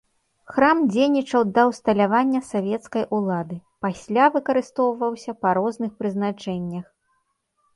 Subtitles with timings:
[0.53, 6.85] Храм дзейнічаў да ўсталявання савецкай улады, пасля выкарыстоўваўся па розных прызначэннях.